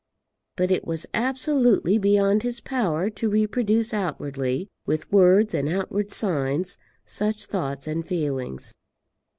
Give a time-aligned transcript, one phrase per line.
[0.55, 6.79] But it was absolutely beyond his power to reproduce outwardly, with words and outward signs,
[7.05, 8.73] such thoughts and feelings.